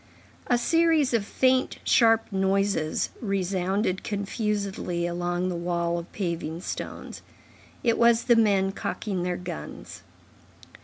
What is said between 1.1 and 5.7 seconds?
of faint, sharp noises resounded confusedly along the